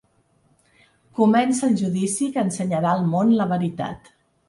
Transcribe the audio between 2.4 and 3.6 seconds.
ensenyarà al món la